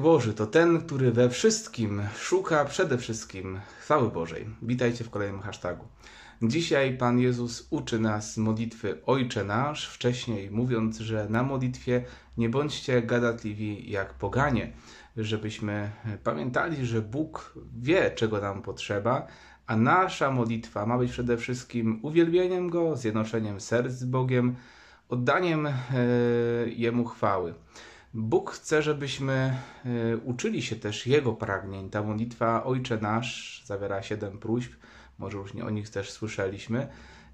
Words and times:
Boży 0.00 0.34
to 0.34 0.46
ten, 0.46 0.80
który 0.80 1.12
we 1.12 1.30
wszystkim 1.30 2.02
szuka 2.16 2.64
przede 2.64 2.98
wszystkim 2.98 3.60
chwały 3.80 4.10
Bożej. 4.10 4.46
Witajcie 4.62 5.04
w 5.04 5.10
kolejnym 5.10 5.40
hashtagu. 5.40 5.84
Dzisiaj 6.42 6.96
Pan 6.96 7.18
Jezus 7.18 7.66
uczy 7.70 7.98
nas 7.98 8.36
modlitwy 8.36 8.98
Ojcze 9.06 9.44
Nasz, 9.44 9.88
wcześniej 9.88 10.50
mówiąc, 10.50 10.98
że 10.98 11.26
na 11.28 11.42
modlitwie 11.42 12.04
nie 12.36 12.48
bądźcie 12.48 13.02
gadatliwi 13.02 13.90
jak 13.90 14.14
poganie, 14.14 14.72
żebyśmy 15.16 15.90
pamiętali, 16.24 16.86
że 16.86 17.02
Bóg 17.02 17.54
wie, 17.80 18.10
czego 18.10 18.40
nam 18.40 18.62
potrzeba, 18.62 19.26
a 19.66 19.76
nasza 19.76 20.30
modlitwa 20.30 20.86
ma 20.86 20.98
być 20.98 21.12
przede 21.12 21.36
wszystkim 21.36 22.00
uwielbieniem 22.02 22.70
Go, 22.70 22.96
zjednoczeniem 22.96 23.60
serc 23.60 23.92
z 23.92 24.04
Bogiem, 24.04 24.56
oddaniem 25.08 25.66
e, 25.66 25.72
Jemu 26.66 27.04
chwały. 27.04 27.54
Bóg 28.14 28.50
chce, 28.50 28.82
żebyśmy 28.82 29.32
e, 29.84 30.16
uczyli 30.16 30.62
się 30.62 30.76
też 30.76 31.06
Jego 31.06 31.32
pragnień. 31.32 31.90
Ta 31.90 32.02
modlitwa 32.02 32.64
Ojcze 32.64 32.98
Nasz 32.98 33.62
zawiera 33.66 34.02
siedem 34.02 34.38
próśb, 34.38 34.72
może 35.18 35.38
już 35.38 35.54
nie 35.54 35.64
o 35.64 35.70
nich 35.70 35.88
też 35.88 36.10
słyszeliśmy, 36.10 36.88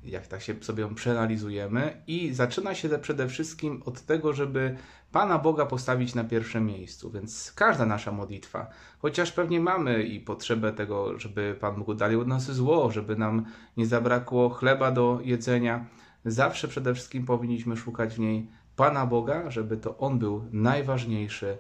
jak 0.04 0.26
tak 0.26 0.42
się 0.42 0.54
sobie 0.60 0.82
ją 0.82 0.94
przeanalizujemy. 0.94 2.02
I 2.06 2.32
zaczyna 2.34 2.74
się 2.74 2.88
przede 2.88 3.28
wszystkim 3.28 3.82
od 3.86 4.00
tego, 4.00 4.32
żeby 4.32 4.76
Pana 5.12 5.38
Boga 5.38 5.66
postawić 5.66 6.14
na 6.14 6.24
pierwszym 6.24 6.66
miejscu. 6.66 7.10
Więc 7.10 7.52
każda 7.52 7.86
nasza 7.86 8.12
modlitwa, 8.12 8.66
chociaż 8.98 9.32
pewnie 9.32 9.60
mamy 9.60 10.02
i 10.02 10.20
potrzebę 10.20 10.72
tego, 10.72 11.18
żeby 11.18 11.56
Pan 11.60 11.82
Bóg 11.82 11.96
dalił 11.96 12.20
od 12.20 12.28
nas 12.28 12.50
zło, 12.50 12.90
żeby 12.90 13.16
nam 13.16 13.44
nie 13.76 13.86
zabrakło 13.86 14.50
chleba 14.50 14.90
do 14.90 15.20
jedzenia, 15.24 15.86
zawsze 16.24 16.68
przede 16.68 16.94
wszystkim 16.94 17.24
powinniśmy 17.24 17.76
szukać 17.76 18.14
w 18.14 18.18
niej 18.18 18.57
Pana 18.78 19.06
Boga, 19.06 19.50
żeby 19.50 19.76
to 19.76 19.98
On 19.98 20.18
był 20.18 20.44
najważniejszy 20.52 21.46
y, 21.46 21.56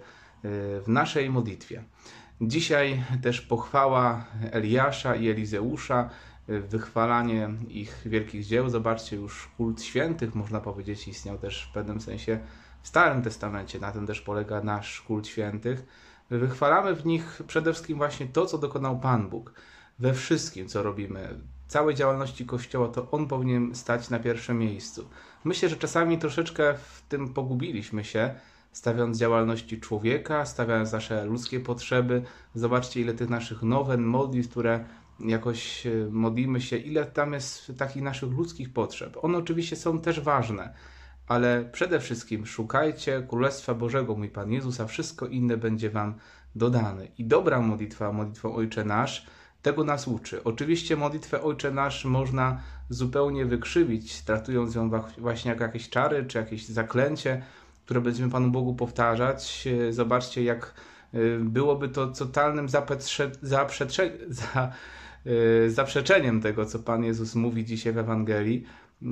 w 0.80 0.84
naszej 0.86 1.30
modlitwie. 1.30 1.84
Dzisiaj 2.40 3.04
też 3.22 3.40
pochwała 3.40 4.24
Eliasza 4.52 5.14
i 5.14 5.28
Elizeusza, 5.28 6.10
y, 6.48 6.60
wychwalanie 6.60 7.50
ich 7.68 8.02
wielkich 8.06 8.44
dzieł. 8.44 8.68
Zobaczcie, 8.68 9.16
już 9.16 9.48
kult 9.56 9.82
świętych, 9.82 10.34
można 10.34 10.60
powiedzieć, 10.60 11.08
istniał 11.08 11.38
też 11.38 11.68
w 11.70 11.72
pewnym 11.72 12.00
sensie 12.00 12.38
w 12.82 12.88
Starym 12.88 13.22
Testamencie. 13.22 13.78
Na 13.78 13.92
tym 13.92 14.06
też 14.06 14.20
polega 14.20 14.60
nasz 14.60 15.00
kult 15.00 15.26
świętych. 15.26 15.86
Wychwalamy 16.30 16.94
w 16.94 17.06
nich 17.06 17.42
przede 17.46 17.72
wszystkim 17.72 17.98
właśnie 17.98 18.26
to, 18.26 18.46
co 18.46 18.58
dokonał 18.58 19.00
Pan 19.00 19.28
Bóg 19.28 19.52
we 19.98 20.14
wszystkim, 20.14 20.68
co 20.68 20.82
robimy 20.82 21.40
całej 21.68 21.94
działalności 21.94 22.46
Kościoła, 22.46 22.88
to 22.88 23.10
on 23.10 23.26
powinien 23.26 23.74
stać 23.74 24.10
na 24.10 24.18
pierwszym 24.18 24.58
miejscu. 24.58 25.08
Myślę, 25.44 25.68
że 25.68 25.76
czasami 25.76 26.18
troszeczkę 26.18 26.74
w 26.74 27.02
tym 27.08 27.34
pogubiliśmy 27.34 28.04
się, 28.04 28.34
stawiając 28.72 29.18
działalności 29.18 29.80
człowieka, 29.80 30.46
stawiając 30.46 30.92
nasze 30.92 31.24
ludzkie 31.24 31.60
potrzeby. 31.60 32.22
Zobaczcie, 32.54 33.00
ile 33.00 33.14
tych 33.14 33.28
naszych 33.28 33.62
nowen, 33.62 34.02
modlitw, 34.02 34.50
które 34.50 34.84
jakoś 35.20 35.86
e, 35.86 35.90
modlimy 36.10 36.60
się, 36.60 36.76
ile 36.76 37.06
tam 37.06 37.32
jest 37.32 37.72
takich 37.78 38.02
naszych 38.02 38.30
ludzkich 38.30 38.72
potrzeb. 38.72 39.16
One 39.22 39.38
oczywiście 39.38 39.76
są 39.76 40.00
też 40.00 40.20
ważne, 40.20 40.74
ale 41.26 41.64
przede 41.72 42.00
wszystkim 42.00 42.46
szukajcie 42.46 43.26
Królestwa 43.28 43.74
Bożego, 43.74 44.16
mój 44.16 44.28
Pan 44.28 44.52
Jezus, 44.52 44.80
a 44.80 44.86
wszystko 44.86 45.26
inne 45.26 45.56
będzie 45.56 45.90
Wam 45.90 46.14
dodane. 46.54 47.06
I 47.18 47.24
dobra 47.24 47.60
modlitwa, 47.60 48.12
modlitwą 48.12 48.54
Ojcze 48.54 48.84
Nasz, 48.84 49.26
tego 49.68 49.84
nas 49.84 50.08
uczy. 50.08 50.44
Oczywiście 50.44 50.96
modlitwę 50.96 51.42
Ojcze 51.42 51.70
Nasz 51.70 52.04
można 52.04 52.60
zupełnie 52.88 53.44
wykrzywić, 53.44 54.22
traktując 54.22 54.74
ją 54.74 54.90
właśnie 55.18 55.50
jak 55.50 55.60
jakieś 55.60 55.88
czary 55.88 56.24
czy 56.24 56.38
jakieś 56.38 56.66
zaklęcie, 56.66 57.42
które 57.84 58.00
będziemy 58.00 58.30
Panu 58.30 58.50
Bogu 58.50 58.74
powtarzać. 58.74 59.68
E, 59.88 59.92
zobaczcie, 59.92 60.44
jak 60.44 60.74
e, 61.14 61.18
byłoby 61.38 61.88
to 61.88 62.06
totalnym 62.06 62.68
za, 62.68 62.86
e, 65.26 65.70
zaprzeczeniem 65.70 66.40
tego, 66.40 66.66
co 66.66 66.78
Pan 66.78 67.04
Jezus 67.04 67.34
mówi 67.34 67.64
dzisiaj 67.64 67.92
w 67.92 67.98
Ewangelii, 67.98 68.64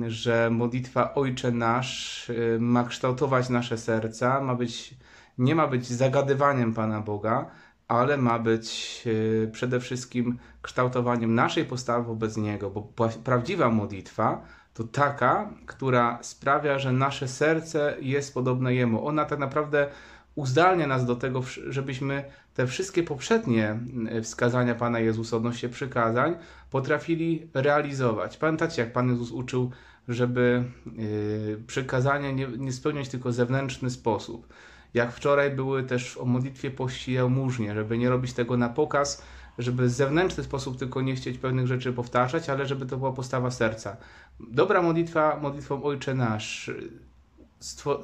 że 0.07 0.49
modlitwa 0.49 1.13
Ojcze 1.13 1.51
Nasz 1.51 2.31
ma 2.59 2.83
kształtować 2.83 3.49
nasze 3.49 3.77
serca, 3.77 4.41
ma 4.41 4.55
być, 4.55 4.95
nie 5.37 5.55
ma 5.55 5.67
być 5.67 5.87
zagadywaniem 5.87 6.73
Pana 6.73 7.01
Boga, 7.01 7.49
ale 7.87 8.17
ma 8.17 8.39
być 8.39 9.03
e, 9.43 9.47
przede 9.47 9.79
wszystkim 9.79 10.37
kształtowaniem 10.61 11.35
naszej 11.35 11.65
postawy 11.65 12.05
wobec 12.05 12.37
Niego, 12.37 12.69
bo 12.69 13.09
prawdziwa 13.23 13.69
modlitwa 13.69 14.41
to 14.73 14.83
taka, 14.83 15.49
która 15.65 16.19
sprawia, 16.21 16.79
że 16.79 16.91
nasze 16.91 17.27
serce 17.27 17.97
jest 18.01 18.33
podobne 18.33 18.75
Jemu. 18.75 19.07
Ona 19.07 19.25
tak 19.25 19.39
naprawdę 19.39 19.87
uzdalnia 20.35 20.87
nas 20.87 21.05
do 21.05 21.15
tego, 21.15 21.41
żebyśmy 21.69 22.23
te 22.53 22.67
wszystkie 22.67 23.03
poprzednie 23.03 23.79
wskazania 24.23 24.75
Pana 24.75 24.99
Jezusa 24.99 25.37
odnośnie 25.37 25.69
przykazań 25.69 26.35
potrafili 26.71 27.49
realizować. 27.53 28.37
Pamiętacie, 28.37 28.81
jak 28.81 28.93
Pan 28.93 29.09
Jezus 29.09 29.31
uczył, 29.31 29.71
żeby 30.07 30.63
yy, 30.97 31.63
przykazania 31.67 32.31
nie, 32.31 32.47
nie 32.47 32.71
spełniać 32.71 33.09
tylko 33.09 33.31
zewnętrzny 33.31 33.89
sposób, 33.89 34.47
jak 34.97 35.11
wczoraj 35.11 35.51
były 35.51 35.83
też 35.83 36.17
o 36.17 36.25
modlitwie 36.25 36.71
pości 36.71 37.13
jałmużnie, 37.13 37.73
żeby 37.73 37.97
nie 37.97 38.09
robić 38.09 38.33
tego 38.33 38.57
na 38.57 38.69
pokaz, 38.69 39.23
żeby 39.57 39.85
w 39.85 39.89
zewnętrzny 39.89 40.43
sposób 40.43 40.79
tylko 40.79 41.01
nie 41.01 41.15
chcieć 41.15 41.37
pewnych 41.37 41.67
rzeczy 41.67 41.93
powtarzać, 41.93 42.49
ale 42.49 42.65
żeby 42.65 42.85
to 42.85 42.97
była 42.97 43.13
postawa 43.13 43.51
serca. 43.51 43.97
Dobra 44.39 44.81
modlitwa, 44.81 45.39
modlitwą 45.41 45.83
Ojcze 45.83 46.13
Nasz, 46.13 46.71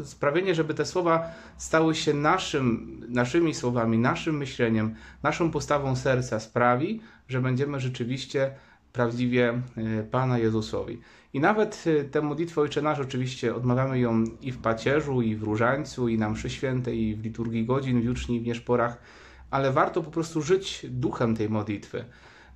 sprawienie, 0.04 0.56
żeby 0.56 0.74
te 0.74 0.86
słowa 0.86 1.32
stały 1.58 1.96
się 1.96 2.14
naszym, 2.14 3.00
naszymi 3.10 3.54
słowami, 3.54 3.98
naszym 3.98 4.38
myśleniem, 4.38 4.96
naszą 5.24 5.52
postawą 5.52 5.96
serca 5.96 6.40
sprawi, 6.40 7.02
że 7.28 7.42
będziemy 7.42 7.80
rzeczywiście 7.80 8.52
prawdziwie 8.94 9.62
e, 9.78 10.04
Pana 10.04 10.38
Jezusowi. 10.38 11.02
I 11.34 11.40
nawet 11.40 11.84
e, 11.88 12.04
tę 12.04 12.22
modlitwę 12.22 12.62
Ojcze 12.62 12.82
Nasz 12.82 13.00
oczywiście 13.00 13.56
odmawiamy 13.56 14.00
ją 14.00 14.24
i 14.42 14.52
w 14.52 14.58
pacierzu, 14.58 15.22
i 15.22 15.36
w 15.36 15.44
różańcu, 15.44 16.08
i 16.08 16.18
na 16.18 16.30
mszy 16.30 16.50
świętej, 16.50 17.00
i 17.02 17.16
w 17.16 17.24
liturgii 17.24 17.66
godzin, 17.66 18.02
w 18.02 18.04
juczni, 18.04 18.40
w 18.40 18.46
nieszporach, 18.46 18.98
ale 19.52 19.72
warto 19.72 20.04
po 20.04 20.12
prostu 20.12 20.42
żyć 20.42 20.86
duchem 20.90 21.36
tej 21.36 21.50
modlitwy. 21.50 22.06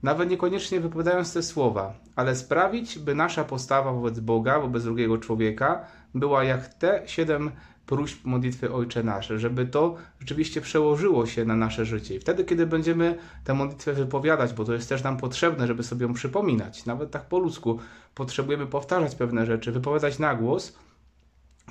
Nawet 0.04 0.30
niekoniecznie 0.30 0.80
wypowiadając 0.80 1.34
te 1.34 1.44
słowa, 1.44 1.94
ale 2.16 2.36
sprawić, 2.36 3.00
by 3.00 3.16
nasza 3.16 3.44
postawa 3.44 3.94
wobec 3.94 4.20
Boga, 4.20 4.60
wobec 4.60 4.84
drugiego 4.84 5.18
człowieka 5.18 5.86
była 6.16 6.44
jak 6.44 6.74
te 6.74 7.04
siedem 7.06 7.52
próśb 7.88 8.26
modlitwy 8.26 8.74
Ojcze 8.74 9.04
Nasze, 9.04 9.40
żeby 9.40 9.66
to 9.66 9.96
rzeczywiście 10.20 10.62
przełożyło 10.62 11.26
się 11.26 11.46
na 11.46 11.56
nasze 11.56 11.86
życie. 11.86 12.16
I 12.16 12.20
wtedy, 12.20 12.46
kiedy 12.46 12.66
będziemy 12.66 13.18
tę 13.44 13.54
modlitwę 13.54 13.94
wypowiadać, 13.94 14.54
bo 14.54 14.66
to 14.66 14.74
jest 14.74 14.90
też 14.90 15.04
nam 15.04 15.18
potrzebne, 15.18 15.68
żeby 15.68 15.84
sobie 15.84 16.06
ją 16.06 16.14
przypominać, 16.14 16.86
nawet 16.86 17.12
tak 17.12 17.26
po 17.26 17.40
ludzku, 17.40 17.80
potrzebujemy 18.16 18.68
powtarzać 18.68 19.16
pewne 19.16 19.46
rzeczy, 19.46 19.72
wypowiadać 19.72 20.20
na 20.20 20.36
głos, 20.36 20.74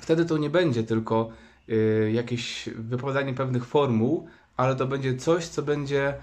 wtedy 0.01 0.25
to 0.25 0.37
nie 0.37 0.49
będzie 0.49 0.83
tylko 0.83 1.29
y, 1.69 2.11
jakieś 2.13 2.69
wypowiadanie 2.75 3.33
pewnych 3.33 3.65
formuł, 3.65 4.27
ale 4.57 4.75
to 4.75 4.87
będzie 4.87 5.15
coś, 5.15 5.47
co 5.47 5.61
będzie 5.61 6.13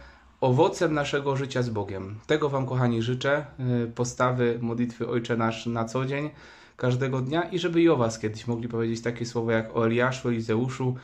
owocem 0.40 0.94
naszego 0.94 1.36
życia 1.36 1.62
z 1.62 1.70
Bogiem. 1.70 2.18
Tego 2.26 2.48
Wam, 2.48 2.66
kochani, 2.66 3.02
życzę. 3.02 3.46
Y, 3.84 3.92
postawy 3.94 4.58
modlitwy 4.60 5.08
Ojcze 5.08 5.36
Nasz 5.36 5.66
na 5.66 5.84
co 5.84 6.04
dzień 6.04 6.30
każdego 6.76 7.20
dnia 7.20 7.42
i 7.42 7.58
żeby 7.58 7.82
i 7.82 7.88
o 7.88 7.96
Was 7.96 8.18
kiedyś 8.18 8.46
mogli 8.46 8.68
powiedzieć 8.68 9.02
takie 9.02 9.26
słowa 9.26 9.52
jak 9.52 9.76
o 9.76 9.86
Eliaszu, 9.86 10.28
Elizeuszu, 10.28 10.96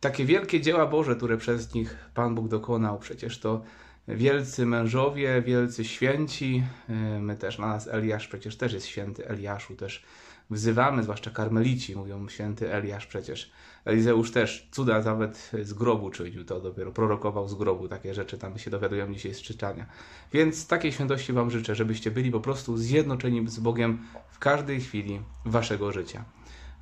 takie 0.00 0.24
wielkie 0.24 0.60
dzieła 0.60 0.86
Boże, 0.86 1.16
które 1.16 1.36
przez 1.36 1.74
nich 1.74 1.96
Pan 2.14 2.34
Bóg 2.34 2.48
dokonał. 2.48 2.98
Przecież 2.98 3.38
to 3.38 3.62
wielcy 4.08 4.66
mężowie, 4.66 5.42
wielcy 5.42 5.84
święci. 5.84 6.62
E, 6.88 6.92
my 7.20 7.36
też, 7.36 7.58
na 7.58 7.66
nas 7.66 7.88
Eliasz 7.88 8.28
przecież 8.28 8.56
też 8.56 8.72
jest 8.72 8.86
święty 8.86 9.28
Eliaszu, 9.28 9.76
też 9.76 10.02
wzywamy, 10.50 11.02
zwłaszcza 11.02 11.30
karmelici, 11.30 11.96
mówią 11.96 12.28
święty 12.28 12.72
Eliasz 12.72 13.06
przecież. 13.06 13.50
Elizeusz 13.84 14.32
też 14.32 14.68
cuda 14.70 15.02
nawet 15.02 15.50
z 15.62 15.72
grobu 15.72 16.10
czynił, 16.10 16.44
to 16.44 16.60
dopiero 16.60 16.92
prorokował 16.92 17.48
z 17.48 17.54
grobu, 17.54 17.88
takie 17.88 18.14
rzeczy 18.14 18.38
tam 18.38 18.58
się 18.58 18.70
dowiadują 18.70 19.14
dzisiaj 19.14 19.34
z 19.34 19.42
czytania. 19.42 19.86
Więc 20.32 20.66
takiej 20.66 20.92
świętości 20.92 21.32
Wam 21.32 21.50
życzę, 21.50 21.74
żebyście 21.74 22.10
byli 22.10 22.30
po 22.30 22.40
prostu 22.40 22.76
zjednoczeni 22.76 23.48
z 23.48 23.60
Bogiem 23.60 23.98
w 24.30 24.38
każdej 24.38 24.80
chwili 24.80 25.20
Waszego 25.44 25.92
życia. 25.92 26.24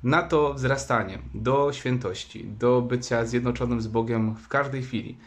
Na 0.03 0.23
to 0.23 0.53
wzrastanie 0.53 1.19
do 1.33 1.73
świętości, 1.73 2.45
do 2.45 2.81
bycia 2.81 3.25
zjednoczonym 3.25 3.81
z 3.81 3.87
Bogiem 3.87 4.35
w 4.35 4.47
każdej 4.47 4.83
chwili. 4.83 5.17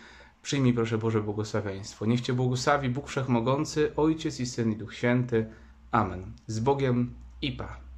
Przyjmij 0.43 0.73
proszę 0.73 0.99
Boże 0.99 1.23
błogosławieństwo. 1.23 2.07
Niech 2.07 2.21
Cię 2.21 2.33
błogosławi 2.33 2.89
Bóg 2.89 3.09
Wszechmogący, 3.09 3.93
Ojciec 3.97 4.41
i 4.41 4.47
Syn 4.47 4.73
i 4.73 4.77
Duch 4.77 4.95
Święty. 4.95 5.47
Amen. 5.91 6.33
Z 6.47 6.61
Bogiem 6.61 7.15
i 7.43 7.53
Pa. 7.53 7.90